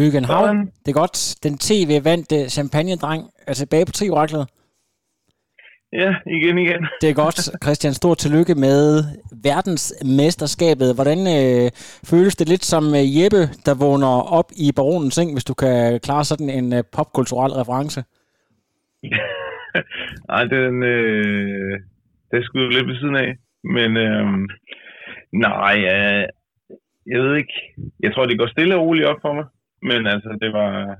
[0.00, 1.16] Høgen Havn, det er godt.
[1.42, 4.44] Den tv-vandte champagne-dreng er tilbage på trioraklet.
[5.92, 6.82] Ja, igen, igen.
[7.00, 7.38] Det er godt.
[7.64, 8.80] Christian, stort tillykke med
[9.48, 10.94] verdensmesterskabet.
[10.98, 11.70] Hvordan øh,
[12.10, 16.00] føles det lidt som øh, Jeppe, der vågner op i baronens seng, hvis du kan
[16.06, 18.00] klare sådan en øh, popkulturel reference?
[20.36, 21.72] Ej, den, øh,
[22.30, 23.30] det skulle lidt ved siden af.
[23.76, 24.26] Men øh,
[25.46, 26.24] nej, øh,
[27.12, 27.54] jeg ved ikke.
[28.04, 29.44] Jeg tror, det går stille og roligt op for mig.
[29.82, 30.96] Men altså, det var...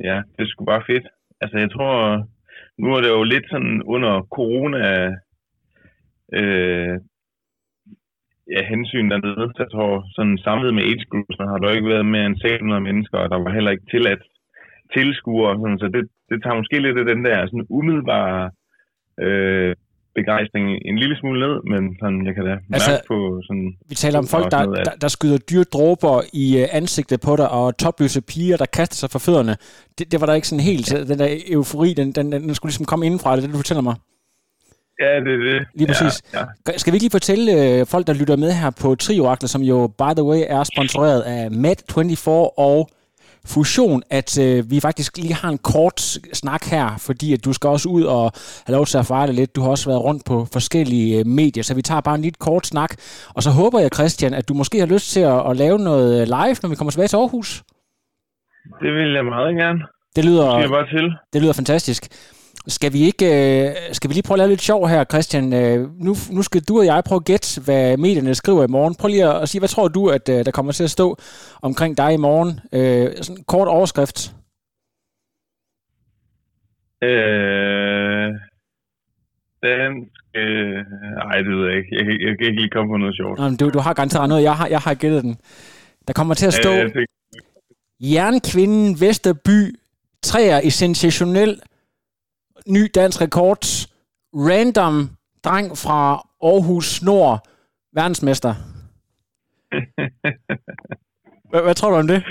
[0.00, 1.06] Ja, det skulle bare fedt.
[1.40, 2.26] Altså, jeg tror...
[2.78, 5.16] Nu er det jo lidt sådan under corona...
[6.32, 6.98] Øh,
[8.54, 9.52] ja, hensyn dernede.
[9.54, 12.36] Så jeg tror, sådan samlet med age groups, har der jo ikke været mere end
[12.36, 14.22] 600 mennesker, og der var heller ikke tilladt
[14.94, 15.58] tilskuere.
[15.60, 18.50] Sådan, så det, det tager måske lidt af den der sådan umiddelbare
[19.24, 19.74] øh,
[20.20, 23.66] begejstring en lille smule ned, men sådan, jeg kan da mærke altså, på sådan...
[23.90, 27.48] Vi taler om folk, der, der, der skyder dyre dråber i øh, ansigtet på dig,
[27.58, 29.54] og topløse piger, der kaster sig for fødderne.
[29.98, 30.88] Det, det var der ikke sådan helt...
[31.10, 33.82] Den der eufori, den, den, den skulle ligesom komme indenfra, det er det, du fortæller
[33.90, 33.96] mig.
[35.00, 35.66] Ja, det er det.
[35.74, 36.22] Lige præcis.
[36.34, 36.78] Ja, ja.
[36.78, 39.86] Skal vi ikke lige fortælle øh, folk, der lytter med her på Trioraklet, som jo,
[39.86, 42.30] by the way, er sponsoreret af Med24
[42.68, 42.90] og
[43.46, 46.00] fusion, at øh, vi faktisk lige har en kort
[46.32, 48.32] snak her, fordi at du skal også ud og
[48.66, 49.56] have lov til at fejre lidt.
[49.56, 52.38] Du har også været rundt på forskellige øh, medier, så vi tager bare en lidt
[52.38, 52.96] kort snak.
[53.34, 56.28] Og så håber jeg, Christian, at du måske har lyst til at, at lave noget
[56.28, 57.62] live, når vi kommer tilbage til Aarhus.
[58.82, 59.80] Det vil jeg meget gerne.
[60.16, 61.12] Det lyder, det, bare til.
[61.32, 62.08] det lyder fantastisk.
[62.66, 65.52] Skal vi ikke øh, skal vi lige prøve at lave lidt sjov her, Christian?
[65.52, 68.94] Øh, nu, nu skal du og jeg prøve at gætte, hvad medierne skriver i morgen.
[68.94, 71.16] Prøv lige at, at sige, hvad tror du, at øh, der kommer til at stå
[71.62, 72.60] omkring dig i morgen?
[72.72, 74.34] Øh, sådan en kort overskrift.
[77.02, 78.28] Øh,
[79.62, 79.92] den
[80.36, 80.78] øh,
[81.30, 81.88] ej, det ved jeg ikke.
[81.96, 83.38] Jeg, jeg, jeg kan ikke lige komme på noget sjovt.
[83.38, 84.42] Nå, du, du har garanteret noget.
[84.42, 85.36] Jeg har, jeg har gættet den.
[86.06, 86.70] Der kommer til at stå...
[86.72, 87.06] Øh,
[88.00, 89.74] Jernkvinden Vesterby,
[90.22, 91.60] træer i sensationel
[92.68, 93.64] ny dansk rekord.
[94.34, 95.10] Random
[95.44, 96.00] dreng fra
[96.42, 97.48] Aarhus Nord,
[97.94, 98.54] verdensmester.
[101.50, 102.22] hvad, hvad tror du om det?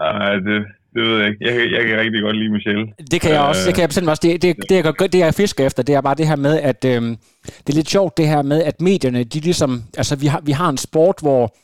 [0.00, 1.38] Ej, det, det ved jeg ikke.
[1.40, 2.86] Jeg, jeg kan rigtig godt lide Michelle.
[3.10, 3.66] Det kan jeg også.
[3.66, 4.20] Det kan jeg bestemt også.
[4.24, 6.84] Det, det, det, jeg, det jeg fisker efter, det er bare det her med, at
[6.84, 10.40] øhm, det er lidt sjovt det her med, at medierne, de ligesom, altså vi har,
[10.40, 11.56] vi har en sport, hvor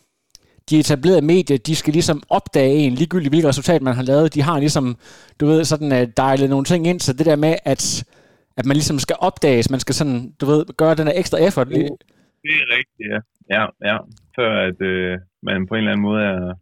[0.70, 4.34] de etablerede medier, de skal ligesom opdage en, ligegyldigt hvilket resultat man har lavet.
[4.34, 4.96] De har ligesom,
[5.40, 8.04] du ved, sådan uh, dejlet nogle ting ind, så det der med, at,
[8.56, 11.68] at man ligesom skal opdages, man skal sådan, du ved, gøre den der ekstra effort.
[11.68, 11.76] Det
[12.62, 13.18] er rigtigt, ja.
[13.50, 13.96] Ja, ja.
[14.36, 16.54] Før at øh, man på en eller anden måde er,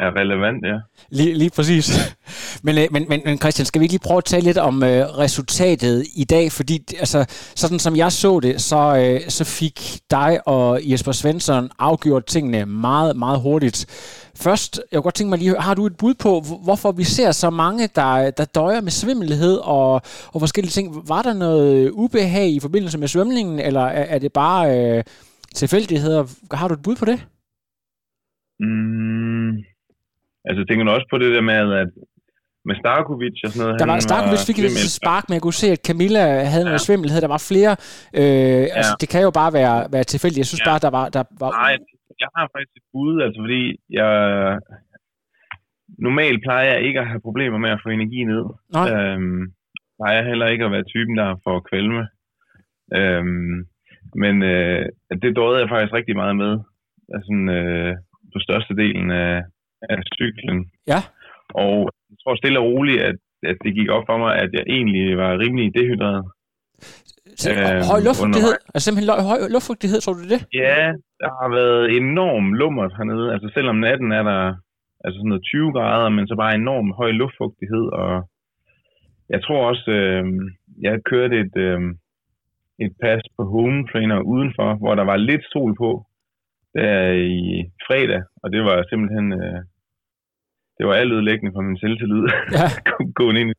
[0.00, 0.78] er relevant, ja.
[1.10, 2.16] Lige, lige præcis.
[2.64, 4.82] men, øh, men, men, men Christian, skal vi ikke lige prøve at tale lidt om
[4.82, 6.52] øh, resultatet i dag?
[6.52, 7.24] Fordi altså,
[7.56, 12.66] sådan som jeg så det, så, øh, så fik dig og Jesper Svensson afgjort tingene
[12.66, 13.86] meget, meget hurtigt.
[14.36, 17.32] Først, jeg kunne godt tænke mig lige, har du et bud på, hvorfor vi ser
[17.32, 19.92] så mange, der, der døjer med svimmelhed og,
[20.32, 21.08] og forskellige ting?
[21.08, 25.04] Var der noget ubehag i forbindelse med svømningen, eller er, er det bare øh,
[25.54, 26.24] tilfældigheder?
[26.52, 27.26] Har du et bud på det?
[28.60, 29.50] Mm,
[30.48, 31.90] Altså, tænker du også på det der med, at
[32.68, 33.80] med Starkovic og sådan noget?
[33.80, 36.72] Der var, Starkovic fik et spark, men jeg kunne se, at Camilla havde ja.
[36.72, 37.18] noget svimmelhed.
[37.26, 37.72] Der var flere.
[38.20, 38.76] Øh, ja.
[38.78, 40.42] altså, det kan jo bare være, være tilfældigt.
[40.42, 40.70] Jeg synes ja.
[40.70, 41.50] bare, der var, der var...
[41.62, 41.74] Nej,
[42.22, 43.62] jeg har faktisk et bud, altså fordi
[43.98, 44.12] jeg...
[46.06, 48.44] Normalt plejer jeg ikke at have problemer med at få energi ned.
[48.78, 48.86] Nej.
[48.92, 49.42] Øhm,
[49.98, 52.02] plejer heller ikke at være typen, der får kvalme.
[52.98, 53.56] Øhm,
[54.22, 54.84] men øh,
[55.22, 56.52] det dårede jeg faktisk rigtig meget med.
[57.14, 57.94] Altså, øh,
[58.32, 59.42] på størstedelen af,
[59.82, 60.58] af cyklen.
[60.92, 61.00] Ja.
[61.64, 61.74] Og
[62.10, 63.16] jeg tror stille og roligt, at,
[63.50, 66.24] at det gik op for mig, at jeg egentlig var rimelig dehydreret.
[67.42, 68.54] Så, øh, høj luftfugtighed?
[68.74, 70.40] Altså simpelthen høj luftfugtighed, tror du det?
[70.64, 70.82] Ja,
[71.22, 73.32] der har været enorm lummert hernede.
[73.34, 74.40] Altså selvom natten er der
[75.04, 77.86] altså sådan noget 20 grader, men så bare enorm høj luftfugtighed.
[78.02, 78.12] Og
[79.32, 80.24] jeg tror også, øh,
[80.86, 81.80] jeg kørte et, øh,
[82.84, 85.90] et pas på home trainer udenfor, hvor der var lidt sol på
[86.74, 87.40] der i
[87.86, 89.60] fredag, og det var simpelthen, øh,
[90.78, 92.22] det var altødelæggende for min selvtillid,
[92.58, 92.66] ja.
[93.18, 93.54] gå ind i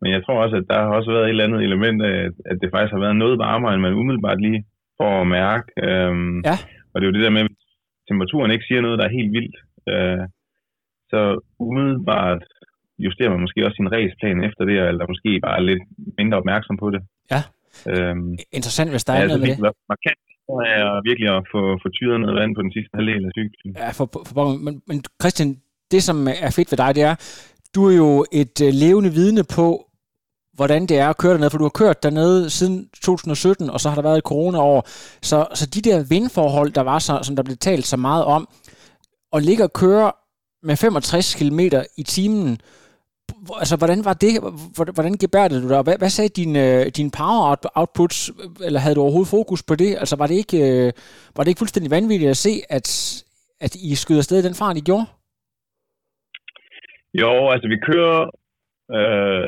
[0.00, 2.16] Men jeg tror også, at der har også været et eller andet element af,
[2.50, 4.64] at det faktisk har været noget varmere, end man umiddelbart lige
[5.00, 5.66] får at mærke.
[5.86, 6.56] Øhm, ja.
[6.90, 7.50] Og det er jo det der med, at
[8.08, 9.56] temperaturen ikke siger noget, der er helt vildt,
[9.92, 10.24] øh,
[11.12, 11.20] så
[11.58, 12.42] umiddelbart
[12.98, 15.82] justerer man måske også sin ræsplan efter det, eller måske bare lidt
[16.18, 17.02] mindre opmærksom på det.
[17.32, 17.40] Ja.
[17.90, 19.58] Øhm, Interessant, hvis der er noget med det.
[19.58, 19.72] det.
[19.92, 23.70] Markant er virkelig at få, få tyret noget vand på den sidste halvdel af cyklen.
[23.82, 25.50] Ja, for, for, for, men, men Christian,
[25.90, 27.14] det som er fedt ved dig, det er,
[27.74, 29.68] du er jo et øh, levende vidne på,
[30.54, 33.88] hvordan det er at køre dernede, for du har kørt dernede siden 2017, og så
[33.88, 34.80] har der været et corona-år.
[35.22, 38.48] Så, så de der vindforhold, der var så, som der blev talt så meget om,
[39.32, 40.12] og ligge og køre
[40.62, 41.60] med 65 km
[41.96, 42.58] i timen,
[43.62, 44.32] altså, hvordan var det?
[44.96, 45.82] Hvordan gebærdede du dig?
[45.86, 48.18] Hvad, hvad sagde din, øh, din power outputs?
[48.66, 49.90] Eller havde du overhovedet fokus på det?
[50.02, 50.88] Altså, var det ikke, øh,
[51.36, 52.86] var det ikke fuldstændig vanvittigt at se, at,
[53.66, 55.06] at I skyder afsted i den fart, I gjorde?
[57.22, 58.20] Jo, altså vi kører,
[58.96, 59.44] øh,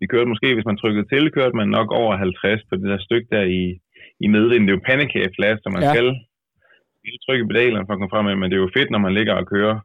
[0.00, 3.06] vi kørte måske, hvis man trykkede til, kørte man nok over 50 på det der
[3.06, 3.62] stykke der i,
[4.24, 4.62] i medvind.
[4.62, 5.92] Det er jo panikage så man ja.
[5.92, 6.08] skal
[7.26, 9.34] trykke pedalerne for at komme frem med, men det er jo fedt, når man ligger
[9.34, 9.76] og kører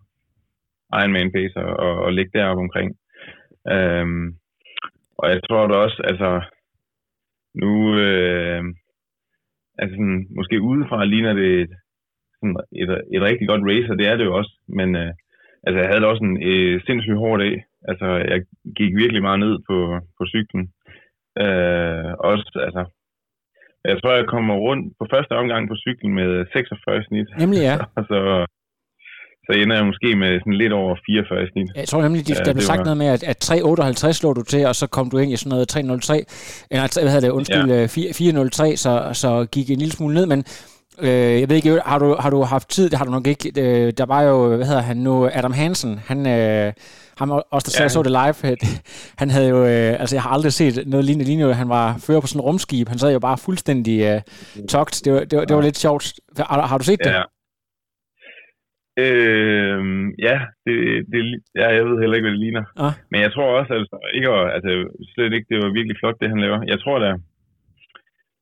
[1.00, 2.90] Ironman pace og, og, og ligge deroppe omkring.
[3.70, 4.36] Øhm,
[5.18, 6.42] og jeg tror da også, altså,
[7.56, 8.64] nu, øh,
[9.80, 11.74] altså sådan, måske udefra ligner det et,
[12.40, 15.12] sådan et, et rigtig godt racer, det er det jo også, men øh,
[15.66, 17.64] altså, jeg havde da også en øh, sindssygt hård dag.
[17.90, 18.40] Altså, jeg
[18.78, 19.78] gik virkelig meget ned på,
[20.18, 20.64] på cyklen.
[21.44, 22.84] Øh, også, altså,
[23.86, 27.30] jeg tror, jeg kommer rundt på første omgang på cyklen med 46 snit.
[27.44, 27.76] Nemlig, ja.
[28.12, 28.20] så,
[29.52, 31.72] så ender jeg måske med sådan lidt over 44 snit.
[31.76, 32.84] Jeg tror nemlig, de, ja, der blev sagt var...
[32.84, 35.50] noget med, at, at 3,58 slog du til, og så kom du ind i sådan
[35.50, 35.80] noget 3,03,
[36.72, 37.86] eller hvad hedder det, undskyld, ja.
[38.72, 40.44] 4,03, så, så gik en lille smule ned, men
[41.02, 43.52] øh, jeg ved ikke, har du, har du haft tid, det har du nok ikke,
[43.62, 46.74] øh, der var jo, hvad hedder han nu, Adam Hansen, han, øh,
[47.18, 47.90] ham også der ja.
[47.90, 48.58] så det live,
[49.22, 52.20] han havde jo, øh, altså jeg har aldrig set noget lignende lignende, han var fører
[52.20, 54.22] på sådan en rumskib, han sad jo bare fuldstændig øh,
[54.70, 56.14] togt, det var, det, var, det var lidt sjovt.
[56.38, 57.12] Har, har du set det?
[57.12, 57.22] Ja.
[59.02, 59.80] Øh,
[60.28, 60.76] ja, det,
[61.12, 61.20] det,
[61.56, 62.66] ja, jeg ved heller ikke, hvad det ligner.
[62.86, 62.94] Ah.
[63.12, 64.70] Men jeg tror også, altså, ikke, altså,
[65.14, 66.60] slet ikke, det var virkelig flot, det han laver.
[66.74, 67.12] Jeg tror da,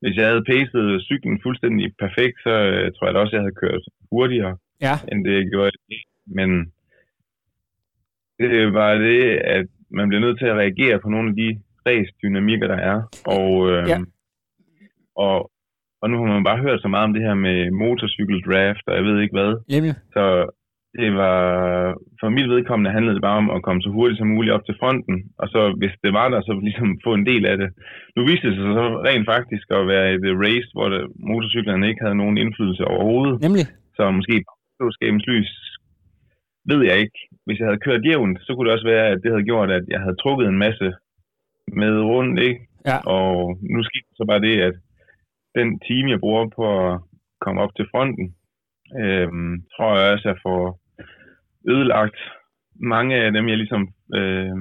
[0.01, 3.61] hvis jeg havde pacet cyklen fuldstændig perfekt, så uh, tror jeg da også, jeg havde
[3.63, 4.95] kørt hurtigere, ja.
[5.11, 5.71] end det gjorde.
[6.37, 6.49] Men
[8.39, 9.23] det var det,
[9.57, 11.49] at man bliver nødt til at reagere på nogle af de
[11.87, 12.97] race-dynamikker, der er.
[13.25, 13.99] Og, øh, ja.
[15.15, 15.51] og,
[16.01, 19.03] og nu har man bare hørt så meget om det her med motorcykeldraft, og jeg
[19.03, 19.51] ved ikke hvad.
[19.73, 19.93] Jamen.
[20.15, 20.23] Så
[20.99, 21.37] det var,
[22.19, 24.75] for mit vedkommende handlede det bare om at komme så hurtigt som muligt op til
[24.79, 27.69] fronten, og så hvis det var der, så ligesom få en del af det.
[28.15, 32.03] Nu viste det sig så rent faktisk at være et race, hvor det, motorcyklerne ikke
[32.05, 33.35] havde nogen indflydelse overhovedet.
[33.41, 33.65] Nemlig.
[33.97, 34.35] Så måske
[34.79, 35.51] på skabens lys,
[36.71, 37.19] ved jeg ikke.
[37.45, 39.85] Hvis jeg havde kørt jævnt, så kunne det også være, at det havde gjort, at
[39.93, 40.87] jeg havde trukket en masse
[41.81, 42.59] med rundt, ikke?
[42.89, 42.97] Ja.
[43.17, 44.75] Og nu skete så bare det, at
[45.55, 46.99] den time, jeg bruger på at
[47.41, 48.35] komme op til fronten,
[49.01, 50.79] øhm, tror jeg også, at jeg får
[51.73, 52.19] ødelagt
[52.75, 53.83] mange af dem, jeg ligesom
[54.15, 54.55] øh,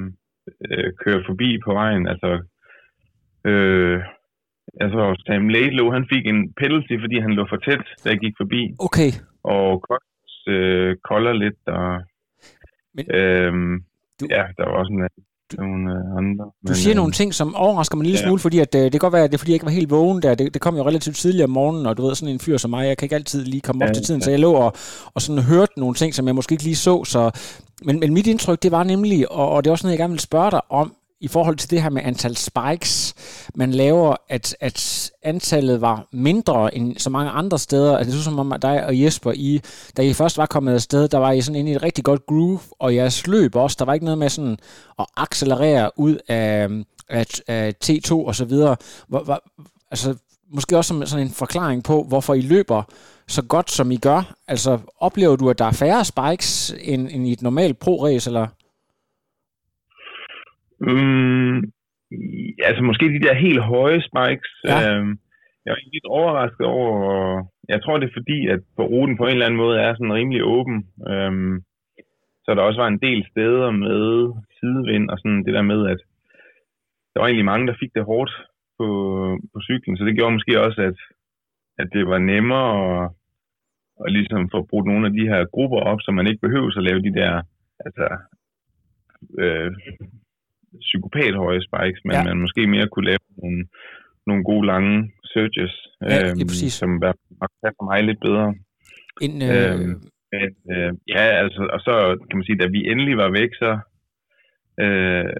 [0.70, 2.08] øh, kører forbi på vejen.
[2.08, 2.30] Altså,
[3.44, 4.02] øh,
[4.80, 8.34] altså Sam Laidlow, han fik en penalty, fordi han lå for tæt, da jeg gik
[8.36, 8.62] forbi.
[8.78, 9.10] Okay.
[9.42, 10.02] Og Cox
[10.48, 12.02] øh, kolder lidt, og
[12.94, 13.52] Men, øh,
[14.20, 14.26] du...
[14.30, 15.08] ja, der var også en
[15.58, 16.44] nogle øh, andre.
[16.44, 18.26] Du men, siger øh, nogle ting, som overrasker mig en lille ja.
[18.26, 19.72] smule, fordi at, øh, det kan godt være, at det er fordi, jeg ikke var
[19.72, 20.34] helt vågen der.
[20.34, 22.70] Det, det kom jo relativt tidligt om morgenen, og du ved, sådan en fyr som
[22.70, 24.24] mig, jeg kan ikke altid lige komme op ja, til tiden, ja.
[24.24, 24.72] så jeg lå og,
[25.14, 27.04] og sådan hørte nogle ting, som jeg måske ikke lige så.
[27.04, 27.30] så
[27.82, 30.12] men, men mit indtryk, det var nemlig, og, og det er også noget, jeg gerne
[30.12, 33.14] vil spørge dig om, i forhold til det her med antal spikes,
[33.54, 37.96] man laver, at, at antallet var mindre end så mange andre steder.
[37.96, 39.60] Altså, det er som om dig og Jesper, I,
[39.96, 42.26] da I først var kommet afsted, der var I sådan inde i et rigtig godt
[42.26, 44.58] groove, og jeres løb også, der var ikke noget med sådan
[44.98, 46.68] at accelerere ud af,
[47.08, 48.76] af, af T2 og så videre.
[49.08, 49.42] Hvor, hvor,
[49.90, 50.14] altså,
[50.50, 52.82] måske også som sådan en forklaring på, hvorfor I løber
[53.28, 54.34] så godt, som I gør.
[54.48, 58.46] Altså, oplever du, at der er færre spikes end, end i et normalt pro-race, eller?
[60.80, 61.72] Mm,
[62.68, 64.52] altså måske de der helt høje spikes.
[64.64, 64.96] Ja.
[64.96, 65.18] Øhm,
[65.64, 69.30] jeg er lidt overrasket over, jeg tror det er fordi, at på ruten på en
[69.32, 70.78] eller anden måde er sådan rimelig åben.
[71.08, 71.62] Øhm,
[72.44, 76.00] så der også var en del steder med sidevind og sådan det der med, at
[77.12, 78.32] der var egentlig mange, der fik det hårdt
[78.78, 78.86] på,
[79.52, 80.98] på cyklen, så det gjorde måske også, at,
[81.78, 83.10] at det var nemmere at,
[84.04, 86.82] at ligesom få brugt nogle af de her grupper op, så man ikke behøver at
[86.88, 87.42] lave de der
[87.86, 88.06] altså,
[89.38, 89.72] øh,
[90.86, 92.24] psykopat høje spikes, men ja.
[92.24, 93.60] man måske mere kunne lave nogle,
[94.26, 96.48] nogle gode lange searches, ja, øhm,
[96.80, 97.12] som er
[97.78, 98.54] for mig lidt bedre.
[99.24, 99.72] En, øh...
[99.72, 100.00] øhm,
[100.32, 101.94] men, øh, ja, altså, og så
[102.26, 103.70] kan man sige, da vi endelig var væk, så
[104.84, 105.34] øh,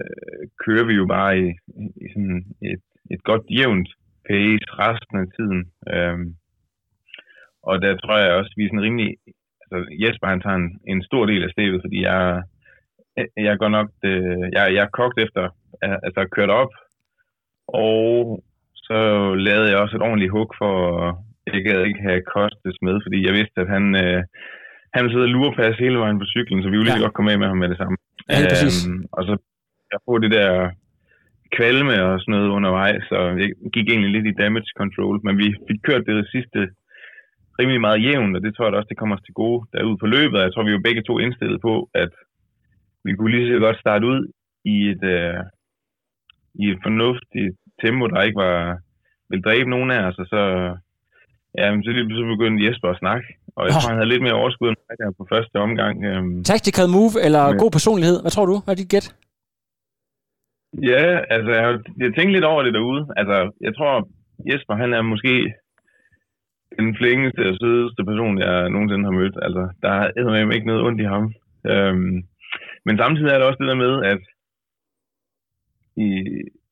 [0.64, 1.46] kører vi jo bare i,
[2.04, 3.88] i sådan et, et godt jævnt
[4.28, 5.60] pace resten af tiden.
[5.94, 6.28] Øhm,
[7.62, 9.10] og der tror jeg også, vi er sådan rimelig...
[9.62, 12.42] Altså Jesper han tager en, en stor del af stedet, fordi jeg
[13.36, 15.44] jeg går nok, øh, jeg, jeg er kogt efter,
[16.06, 16.72] altså kørt op,
[17.68, 18.42] og
[18.74, 18.98] så
[19.34, 20.74] lavede jeg også et ordentligt hug for,
[21.54, 24.20] jeg gad ikke have Kostes med, fordi jeg vidste, at han, øh,
[24.94, 27.06] han ville sidde og lurepasse hele vejen på cyklen, så vi ville lige ja.
[27.06, 27.96] godt komme af med ham med det samme.
[28.30, 28.76] Ja, det præcis.
[28.86, 29.34] Øhm, og så
[29.92, 30.50] jeg får det der
[31.56, 35.48] kvalme og sådan noget undervejs, så jeg gik egentlig lidt i damage control, men vi
[35.68, 36.60] fik kørt det sidste
[37.58, 40.06] rimelig meget jævnt, og det tror jeg også, det kommer os til gode derude på
[40.16, 40.44] løbet.
[40.46, 42.12] Jeg tror, vi var begge to indstillet på, at
[43.04, 44.20] vi kunne lige så godt starte ud
[44.64, 45.40] i et, øh,
[46.62, 47.52] i et fornuftigt
[47.82, 48.78] tempo, der ikke var
[49.30, 50.42] vil dræbe nogen af os, og så,
[51.58, 53.26] ja, så lige så begyndte Jesper at snakke,
[53.56, 56.04] og jeg tror, han havde lidt mere overskud end mig på første omgang.
[56.04, 58.16] Øhm, Tactical move eller men, god personlighed?
[58.22, 58.56] Hvad tror du?
[58.64, 59.06] Hvad er dit gæt?
[60.92, 61.68] Ja, altså, jeg,
[62.02, 63.02] jeg tænkte lidt over det derude.
[63.20, 63.36] Altså,
[63.66, 64.08] jeg tror,
[64.50, 65.34] Jesper, han er måske
[66.78, 69.36] den flinkeste og sødeste person, jeg nogensinde har mødt.
[69.46, 71.24] Altså, der er ikke noget ondt i ham.
[71.72, 72.16] Øhm,
[72.88, 74.22] men samtidig er det også det der med, at
[76.06, 76.08] i,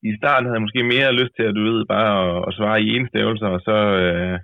[0.09, 2.81] i starten havde jeg måske mere lyst til at, du ved, bare at, at svare
[2.81, 4.37] i enstavelser, og så, øh,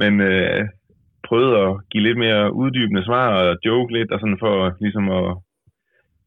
[0.00, 0.62] men øh,
[1.28, 4.54] prøvede at give lidt mere uddybende svar og joke lidt, og sådan for
[4.84, 5.28] ligesom at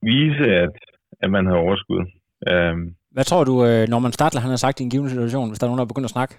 [0.10, 0.75] vise, at,
[1.24, 2.01] at man havde overskud.
[2.51, 2.80] Um,
[3.15, 5.60] Hvad tror du, øh, når man starter, han har sagt i en given situation, hvis
[5.60, 6.34] der er nogen, der begynder at snakke?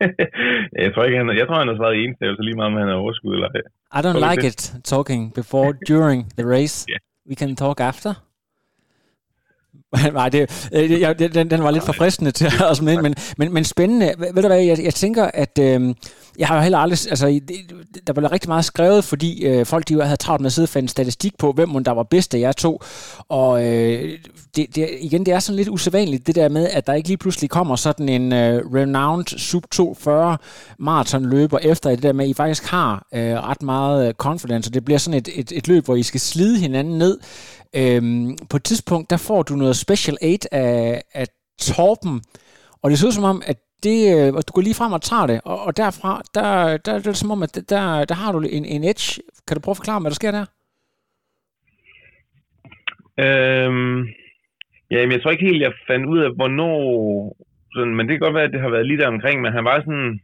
[0.84, 2.88] jeg tror ikke, han, jeg tror, han har svaret en så lige meget, om han
[2.88, 3.48] har overskud eller
[3.98, 6.76] I don't like it talking before, during the race.
[6.90, 7.00] Yeah.
[7.30, 8.12] We can talk after.
[10.12, 13.64] Nej, det, øh, jeg, den, den var lidt forfriskende til os med, men, men, men
[13.64, 14.14] spændende.
[14.18, 15.94] Ved du hvad, jeg, jeg tænker, at øh,
[16.38, 17.40] jeg har jo heller aldrig, altså
[18.06, 20.68] der blev rigtig meget skrevet, fordi øh, folk de havde travlt med at sidde og
[20.68, 22.82] finde statistik på, hvem der var bedst af jer to,
[23.28, 24.18] og øh,
[24.56, 27.18] det, det, igen, det er sådan lidt usædvanligt, det der med, at der ikke lige
[27.18, 30.38] pludselig kommer sådan en øh, renowned sub 240
[30.78, 34.84] maratonløber efter det der med, at I faktisk har øh, ret meget confidence, og det
[34.84, 37.18] bliver sådan et, et, et løb, hvor I skal slide hinanden ned,
[37.76, 41.26] Øhm, på et tidspunkt, der får du noget special aid af, af
[41.60, 42.22] Torben,
[42.82, 45.02] og det ser ud som om, at det, øh, og du går lige frem og
[45.02, 48.14] tager det, og, og derfra, der, der, der er det som om, at der, der
[48.14, 49.22] har du en, en edge.
[49.46, 50.46] Kan du prøve at forklare, hvad der sker der?
[53.24, 54.06] Øhm,
[54.90, 57.36] ja, jeg tror ikke helt, jeg fandt ud af, hvornår...
[57.74, 59.64] Sådan, men det kan godt være, at det har været lige der omkring, men han
[59.64, 60.20] var sådan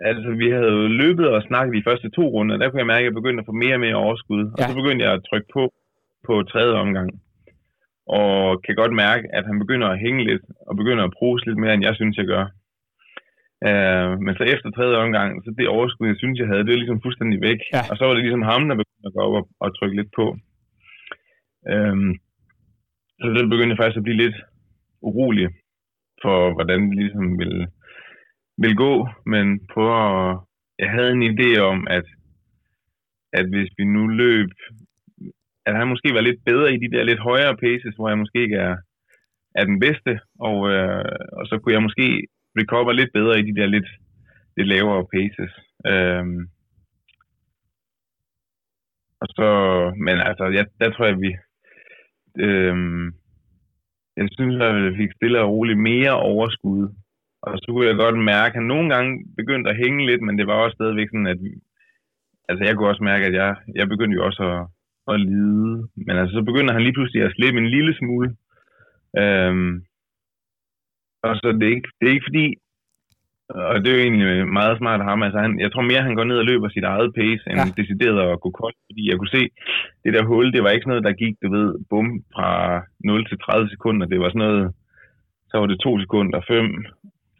[0.00, 3.04] Altså, vi havde jo løbet og snakket de første to runder, der kunne jeg mærke,
[3.04, 4.42] at jeg begyndte at få mere og mere overskud.
[4.44, 4.50] Ja.
[4.50, 5.72] Og så begyndte jeg at trykke på
[6.26, 7.10] på tredje omgang.
[8.06, 11.58] Og kan godt mærke, at han begynder at hænge lidt, og begynder at bruge lidt
[11.58, 12.44] mere, end jeg synes, jeg gør.
[13.68, 16.82] Uh, men så efter tredje omgang, så det overskud, jeg synes, jeg havde, det var
[16.82, 17.60] ligesom fuldstændig væk.
[17.74, 17.82] Ja.
[17.90, 20.12] Og så var det ligesom ham, der begyndte at gå op og, og trykke lidt
[20.20, 20.26] på.
[21.72, 22.08] Uh,
[23.20, 24.38] så det begyndte jeg faktisk at blive lidt
[25.08, 25.48] urolig
[26.22, 27.62] for, hvordan det ligesom ville
[28.62, 30.40] vil gå, men prøver at...
[30.78, 32.06] Jeg havde en idé om, at,
[33.32, 34.50] at hvis vi nu løb,
[35.66, 38.42] at han måske var lidt bedre i de der lidt højere paces, hvor jeg måske
[38.42, 38.76] ikke er,
[39.54, 41.04] er den bedste, og, øh,
[41.38, 42.26] og så kunne jeg måske
[42.60, 43.88] recover lidt bedre i de der lidt,
[44.56, 45.52] lidt lavere paces.
[45.86, 46.40] Øhm,
[49.20, 49.48] og så,
[50.06, 51.32] men altså, jeg, der tror jeg, vi,
[52.46, 53.06] øhm,
[54.16, 56.88] jeg synes, at vi fik stille og roligt mere overskud
[57.52, 60.38] og så kunne jeg godt mærke, at han nogle gange begyndte at hænge lidt, men
[60.38, 61.38] det var også stadigvæk sådan, at
[62.48, 64.60] altså jeg kunne også mærke, at jeg, jeg begyndte jo også at,
[65.14, 65.88] at lide.
[66.06, 68.28] Men altså, så begynder han lige pludselig at slippe en lille smule.
[69.22, 69.72] Øhm,
[71.22, 72.46] og så det er ikke, det er ikke fordi,
[73.48, 76.14] og det er jo egentlig meget smart af ham, altså han, jeg tror mere, han
[76.14, 77.82] går ned og løber sit eget pace, end ja.
[77.82, 79.44] decideret at gå koldt, fordi jeg kunne se,
[80.04, 82.50] det der hul, det var ikke sådan noget, der gik, du ved, bum, fra
[83.04, 84.74] 0 til 30 sekunder, det var sådan noget,
[85.50, 86.84] så var det 2 sekunder, 5,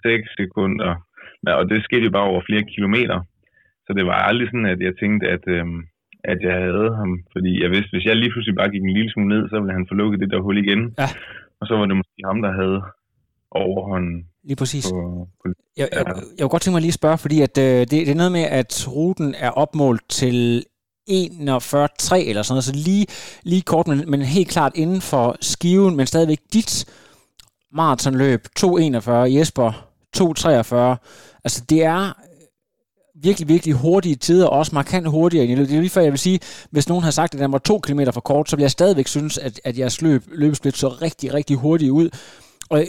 [0.02, 0.90] 6 sekunder.
[1.58, 3.18] Og det skete jo bare over flere kilometer.
[3.86, 5.80] Så det var aldrig sådan, at jeg tænkte, at, øhm,
[6.32, 7.10] at jeg havde ham.
[7.34, 9.76] Fordi jeg vidste, hvis jeg lige pludselig bare gik en lille smule ned, så ville
[9.78, 10.82] han få lukket det der hul igen.
[11.02, 11.08] Ja.
[11.60, 12.78] Og så var det måske ham, der havde
[13.50, 14.16] overhånden.
[14.48, 14.84] Lige præcis.
[14.92, 15.44] På, på,
[15.76, 18.10] jeg, jeg, jeg kunne godt tænke mig lige at spørge, fordi at, øh, det, det
[18.10, 20.62] er noget med, at ruten er opmålt til
[21.10, 21.14] 41,3
[22.30, 23.06] eller sådan noget, så lige,
[23.42, 26.72] lige kort, men, men helt klart inden for skiven, men stadigvæk dit
[27.72, 29.87] maratonløb, 2.41, Jesper
[30.20, 31.40] 2.43.
[31.44, 32.12] Altså det er øh,
[33.22, 36.18] virkelig, virkelig hurtige tider, og også markant hurtigere end Det er lige før, jeg vil
[36.18, 38.70] sige, hvis nogen har sagt, at den var to kilometer for kort, så vil jeg
[38.70, 42.10] stadigvæk synes, at, at jeres løb, løbesplit så rigtig, rigtig hurtigt ud.
[42.70, 42.86] Og øh,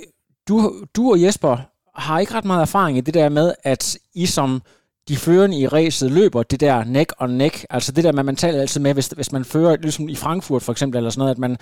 [0.47, 1.57] du, du og Jesper
[1.95, 4.61] har ikke ret meget erfaring i det der med, at I som
[5.09, 8.35] de førende i ræset løber det der neck on neck, altså det der med, man
[8.35, 11.31] taler altid med, hvis, hvis man fører, ligesom i Frankfurt for eksempel, eller sådan noget,
[11.31, 11.57] at man,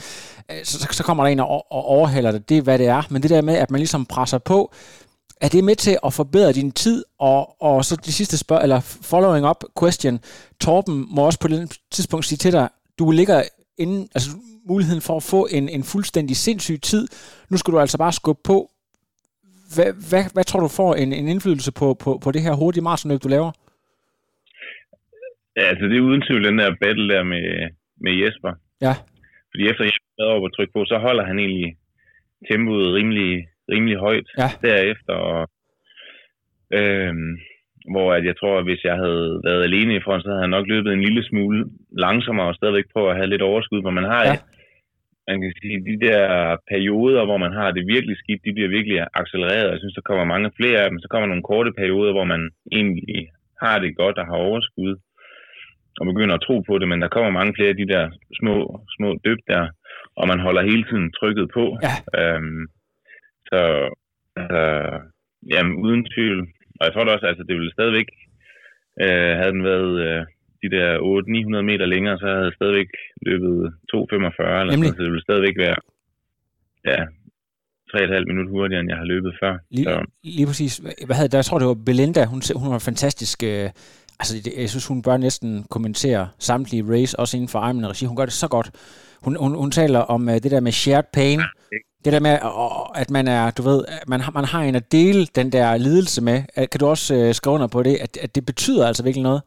[0.52, 3.04] øh, så, så kommer der en og, og overhælder det, det er hvad det er,
[3.10, 4.74] men det der med, at man ligesom presser på,
[5.42, 7.06] er det med til at forbedre din tid?
[7.20, 8.80] Og, og så det sidste spørg, eller
[9.12, 10.20] following up question,
[10.62, 13.44] Torben må også på det tidspunkt sige til dig, du ligger
[13.78, 14.30] inden, altså
[14.72, 17.08] muligheden for at få en, en fuldstændig sindssyg tid.
[17.50, 18.58] Nu skal du altså bare skubbe på.
[19.76, 22.84] Hvad, hvad, hvad tror du får en, en indflydelse på, på, på det her hurtige
[22.84, 23.52] maratonløb, du laver?
[25.58, 27.46] Ja, altså det er uden tvivl den der battle der med,
[28.04, 28.52] med Jesper.
[28.82, 28.94] Ja.
[29.52, 31.78] Fordi efter jeg har over på tryk på, så holder han egentlig
[32.50, 34.50] tempoet rimelig, rimelig højt ja.
[34.68, 35.14] derefter.
[35.14, 35.42] Og,
[36.80, 37.32] øhm,
[37.92, 40.56] hvor at jeg tror, at hvis jeg havde været alene i front, så havde jeg
[40.56, 41.66] nok løbet en lille smule
[42.06, 44.36] langsommere og stadigvæk prøve at have lidt overskud, hvor man har ja.
[45.30, 46.22] man kan sige, de der
[46.72, 49.72] perioder, hvor man har det virkelig skidt, de bliver virkelig accelereret.
[49.74, 51.00] Jeg synes, der kommer mange flere af dem.
[51.00, 52.42] Så kommer nogle korte perioder, hvor man
[52.80, 53.22] egentlig
[53.64, 54.94] har det godt og har overskud
[56.00, 58.04] og begynder at tro på det, men der kommer mange flere af de der
[58.40, 58.56] små,
[58.98, 59.64] små dyb der,
[60.20, 61.66] og man holder hele tiden trykket på.
[61.88, 61.96] Ja.
[62.20, 62.64] Øhm,
[63.52, 63.62] så
[64.40, 64.62] altså,
[65.54, 66.40] jamen, uden tvivl.
[66.80, 68.10] Og jeg tror da også, altså det ville stadigvæk,
[69.04, 70.22] øh, havde den været øh,
[70.64, 70.88] de der
[71.60, 72.92] 800-900 meter længere, så havde jeg stadigvæk
[73.28, 73.52] løbet
[73.94, 74.04] 2.45,
[74.62, 75.80] eller sådan, så det ville stadigvæk være
[76.92, 77.02] ja,
[77.94, 79.54] 3,5 minutter hurtigere, end jeg har løbet før.
[79.72, 80.06] Lige, så.
[80.24, 80.74] lige præcis.
[81.08, 81.38] Hvad havde der?
[81.38, 82.26] Jeg tror, det var Belinda.
[82.26, 83.38] Hun, hun var fantastisk.
[83.44, 83.70] Øh,
[84.20, 88.06] altså, det, jeg synes, hun bør næsten kommentere samtlige race, også inden for Ironman regi.
[88.06, 88.70] Hun gør det så godt.
[89.26, 91.40] Hun, hun, hun taler om uh, det der med shared pain.
[92.06, 92.36] Det der med,
[93.02, 96.24] at man er, du ved, man har, man har en at dele den der lidelse
[96.24, 96.68] med.
[96.72, 99.42] Kan du også uh, skrive under på det, at, at det betyder altså virkelig noget?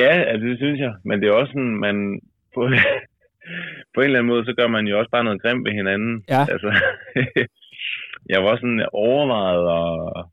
[0.00, 0.92] Ja, altså det synes jeg.
[1.04, 1.96] Men det er også sådan, man
[2.54, 2.60] på,
[3.94, 6.24] på en eller anden måde, så gør man jo også bare noget grimt ved hinanden.
[6.28, 6.40] Ja.
[6.52, 6.70] Altså,
[8.32, 10.30] jeg var sådan overvejet og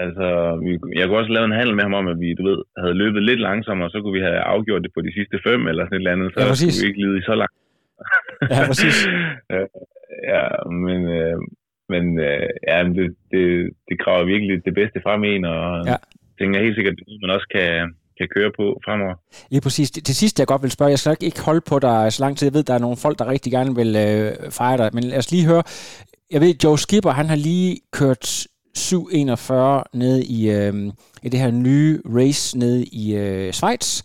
[0.00, 0.26] Altså,
[0.64, 3.00] vi, jeg kunne også lave en handel med ham om, at vi, du ved, havde
[3.02, 5.96] løbet lidt langsommere, så kunne vi have afgjort det på de sidste fem eller sådan
[5.96, 7.56] et eller andet, så ja, skulle vi ikke lide så langt.
[8.52, 8.96] ja, præcis.
[10.32, 10.44] ja,
[10.84, 11.38] men, øh,
[11.92, 13.44] men øh, ja, det, det,
[13.88, 15.96] det graver virkelig det bedste frem i en, og ja.
[16.38, 17.70] tænker helt sikkert, at man også kan,
[18.18, 19.14] kan køre på fremover.
[19.50, 19.90] Lige præcis.
[19.90, 22.32] Det, det sidste, jeg godt vil spørge, jeg skal ikke holde på dig så lang
[22.36, 22.46] tid.
[22.46, 25.18] Jeg ved, der er nogle folk, der rigtig gerne vil øh, fejre dig, men lad
[25.18, 25.62] os lige høre.
[26.34, 28.46] Jeg ved, Joe Skipper, han har lige kørt
[28.78, 30.74] 7.41 nede i, øh,
[31.22, 34.02] i det her nye race nede i øh, Schweiz.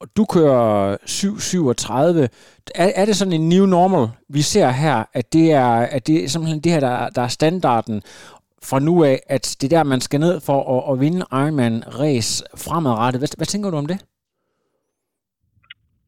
[0.00, 2.28] Og du kører 7.37.
[2.74, 6.24] Er, er det sådan en new normal, vi ser her, at det er, at det
[6.24, 8.02] er simpelthen det her, der, der er standarden
[8.68, 11.82] fra nu af, at det er der, man skal ned for at, at vinde Ironman
[12.00, 13.20] race fremadrettet.
[13.20, 13.98] Hvad, hvad tænker du om det?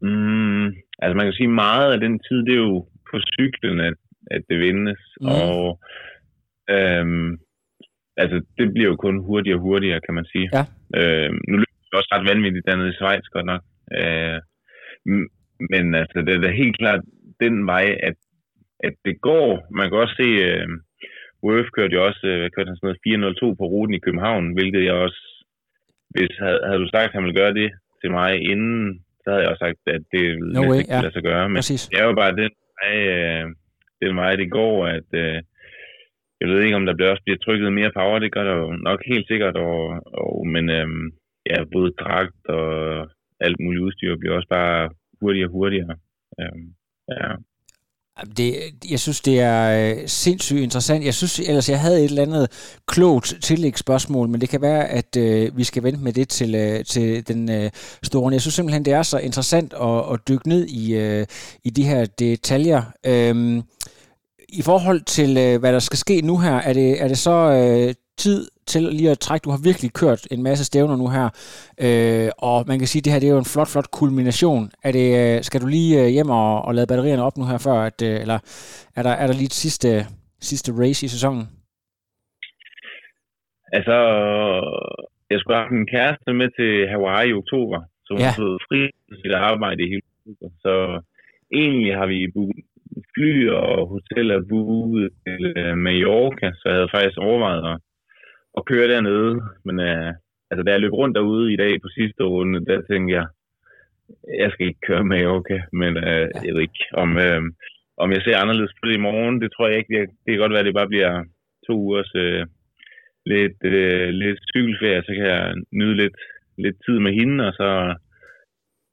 [0.03, 0.66] Mm,
[1.03, 3.94] altså man kan sige, meget af den tid, det er jo på cyklen, at,
[4.31, 5.01] at det vindes.
[5.21, 5.29] Mm.
[5.29, 5.81] Og
[6.71, 7.38] øhm,
[8.22, 10.48] altså, det bliver jo kun hurtigere og hurtigere, kan man sige.
[10.57, 10.64] Ja.
[10.98, 13.62] Øh, nu løber det også ret vanvittigt dernede i Schweiz, godt nok.
[13.98, 14.38] Øh,
[15.72, 17.02] men altså, det er da helt klart
[17.40, 18.16] den vej, at,
[18.88, 19.66] at det går.
[19.78, 20.68] Man kan også se, øh,
[21.44, 24.94] Worth kørte jo også øh, kørte sådan noget 402 på ruten i København, hvilket jeg
[25.07, 25.20] også,
[26.14, 29.42] hvis havde, havde du sagt, at han ville gøre det til mig inden, så havde
[29.42, 31.00] jeg også sagt, at det ville no way, ikke ja.
[31.00, 31.48] lade sig gøre.
[31.48, 31.83] Men Præcis.
[31.90, 33.44] det er jo bare den vej, øh,
[34.02, 35.38] den vej det går, at øh,
[36.40, 38.70] jeg ved ikke, om der bliver også bliver trykket mere power, det gør der jo
[38.88, 39.79] nok helt sikkert, og,
[40.22, 41.07] og, men øhm,
[41.51, 42.66] ja, både dragt og
[43.40, 45.94] alt muligt udstyr bliver også bare hurtigere og hurtigere.
[46.40, 46.66] Øhm,
[47.11, 47.35] ja.
[48.37, 48.55] Det,
[48.90, 51.05] jeg synes, det er øh, sindssygt interessant.
[51.05, 55.16] Jeg synes ellers, jeg havde et eller andet klogt tillægsspørgsmål, men det kan være, at
[55.16, 57.70] øh, vi skal vente med det til, øh, til den øh,
[58.03, 58.33] store.
[58.33, 61.27] Jeg synes simpelthen, det er så interessant at, at dykke ned i, øh,
[61.64, 62.83] i de her detaljer.
[63.07, 63.62] Øh,
[64.49, 67.37] i forhold til, øh, hvad der skal ske nu her, er det, er det så
[67.59, 69.45] øh, tid til lige at trække?
[69.45, 71.27] Du har virkelig kørt en masse stævner nu her,
[71.87, 74.71] øh, og man kan sige, at det her det er jo en flot, flot kulmination.
[74.87, 77.59] Er det, øh, skal du lige øh, hjem og, og lade batterierne op nu her
[77.67, 78.39] før, at, øh, eller
[78.99, 79.89] er der, er der lige et sidste,
[80.41, 81.45] sidste race i sæsonen?
[83.73, 83.97] Altså,
[85.31, 88.27] jeg skulle have en kæreste med til Hawaii i oktober, så hun ja.
[88.27, 88.81] har fået fri
[89.23, 90.03] sit arbejde i hele
[90.65, 90.75] Så
[91.53, 92.19] egentlig har vi
[93.15, 97.79] fly og hotel er booket til uh, Mallorca, så jeg havde faktisk overvejet at,
[98.59, 99.33] at køre dernede.
[99.65, 100.11] Men uh,
[100.51, 103.27] altså, da jeg løb rundt derude i dag på sidste runde, der tænkte jeg,
[104.43, 107.43] jeg skal ikke køre Mallorca, men uh, jeg ved ikke, om, uh,
[108.03, 109.95] om jeg ser anderledes på det i morgen, det tror jeg ikke.
[109.95, 111.25] Det, det kan godt være, at det bare bliver
[111.67, 112.43] to ugers uh,
[113.33, 116.19] lidt, uh, lidt cykelferie, så kan jeg nyde lidt,
[116.59, 117.69] lidt tid med hende, og så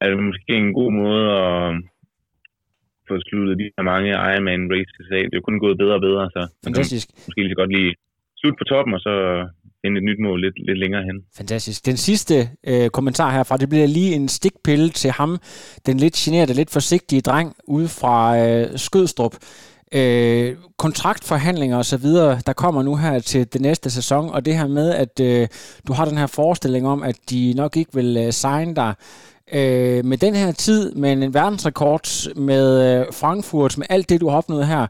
[0.02, 1.82] er det måske en god måde at
[3.08, 5.22] få sluttet de her mange Ironman races af.
[5.26, 7.08] Det er jo kun gået bedre og bedre, så Fantastisk.
[7.12, 7.92] Man måske lige så godt lige
[8.42, 9.14] slut på toppen, og så
[9.82, 11.18] finde et nyt mål lidt, lidt længere hen.
[11.38, 11.86] Fantastisk.
[11.86, 12.36] Den sidste
[12.70, 15.32] øh, kommentar herfra, det bliver lige en stikpille til ham,
[15.86, 19.36] den lidt generede, lidt forsigtige dreng ude fra øh, Skødstrup.
[19.94, 24.58] øh, kontraktforhandlinger og så videre, der kommer nu her til det næste sæson, og det
[24.58, 25.48] her med, at øh,
[25.88, 28.94] du har den her forestilling om, at de nok ikke vil øh, signe dig
[29.54, 34.28] øh, med den her tid, med en verdensrekord, med øh, Frankfurt, med alt det, du
[34.30, 34.88] har opnået her,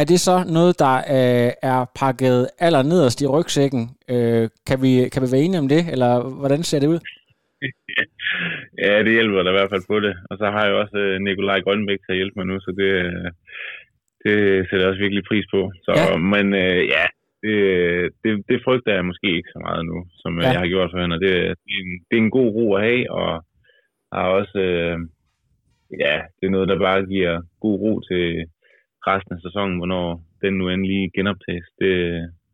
[0.00, 3.82] er det så noget, der øh, er pakket aller nederst i rygsækken?
[4.14, 7.00] Øh, kan, vi, kan vi være enige om det, eller hvordan ser det ud?
[8.84, 10.14] ja, det hjælper da i hvert fald på det.
[10.30, 12.90] Og så har jeg også øh, Nikolaj Grønbæk til at hjælpe mig nu, så det,
[13.06, 13.28] øh,
[14.24, 14.34] det
[14.66, 15.60] sætter jeg også virkelig pris på.
[15.84, 16.16] Så, ja.
[16.32, 17.04] Men øh, ja,
[17.44, 17.56] det,
[18.22, 20.48] det, det frygter jeg måske ikke så meget nu, som ja.
[20.52, 21.20] jeg har gjort for hende.
[21.26, 23.30] Det, det, er en, det er en god ro at have, og
[24.12, 24.98] har også, øh,
[26.04, 28.24] ja, det er noget, der bare giver god ro til
[29.06, 31.68] resten af sæsonen, hvornår den nu endelig genoptages.
[31.80, 31.92] Det,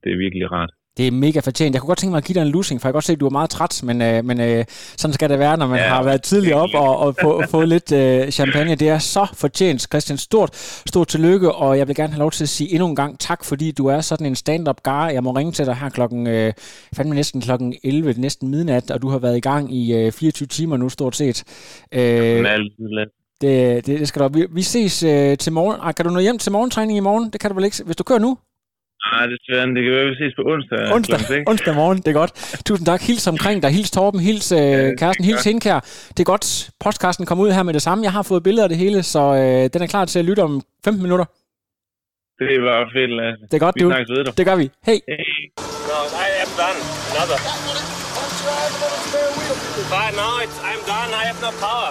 [0.05, 0.73] det er virkelig rart.
[0.97, 1.75] Det er mega fortjent.
[1.75, 3.13] Jeg kunne godt tænke mig at give dig en losing, for jeg kan godt se,
[3.13, 4.65] at du er meget træt, men, øh, men øh,
[4.97, 7.63] sådan skal det være, når man ja, har været tidligere op og, og få, få
[7.63, 8.75] lidt øh, champagne.
[8.75, 10.19] Det er så fortjent, Christian.
[10.19, 13.19] Stort, stort tillykke, og jeg vil gerne have lov til at sige endnu en gang
[13.19, 15.09] tak, fordi du er sådan en stand-up gar.
[15.09, 16.53] Jeg må ringe til dig her klokken, øh,
[16.97, 20.47] fandme næsten klokken 11, næsten midnat, og du har været i gang i øh, 24
[20.47, 21.45] timer nu, stort set.
[21.93, 22.01] Øh,
[23.41, 24.29] det, det, det skal du.
[24.29, 25.77] Vi, vi ses øh, til morgen.
[25.83, 27.31] Ah, kan du nå hjem til morgentræning i morgen?
[27.31, 28.39] Det kan du vel ikke, hvis du kører nu?
[29.13, 30.81] Nej, det er Det kan være, vi ses på onsdag.
[30.97, 31.19] Onsdag,
[31.51, 32.33] onsdag morgen, det er godt.
[32.67, 33.01] Tusind tak.
[33.03, 33.71] Hils omkring dig.
[33.71, 35.81] Hils Torben, hils øh, ja, Kærsten, hils Hindkær.
[36.15, 36.71] Det er godt.
[36.85, 38.05] Postkassen kommer ud her med det samme.
[38.05, 40.41] Jeg har fået billeder af det hele, så øh, den er klar til at lytte
[40.41, 41.25] om 15 minutter.
[42.39, 43.43] Det var fedt, Lasse.
[43.51, 43.89] Det er godt, vi du.
[43.89, 44.33] snakkes ved dig.
[44.39, 44.67] Det gør vi.
[44.89, 44.99] Hey.
[45.09, 45.25] hey.
[45.91, 46.81] No, I am done.
[47.13, 47.39] Another.
[49.95, 51.11] But no, it's, I'm done.
[51.21, 51.91] I have no power.